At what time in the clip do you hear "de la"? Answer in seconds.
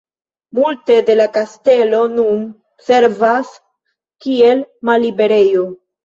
1.09-1.25